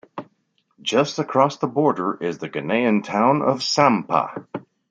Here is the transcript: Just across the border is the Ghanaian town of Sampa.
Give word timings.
Just 0.81 1.19
across 1.19 1.57
the 1.57 1.67
border 1.67 2.17
is 2.19 2.39
the 2.39 2.49
Ghanaian 2.49 3.03
town 3.03 3.43
of 3.43 3.59
Sampa. 3.59 4.47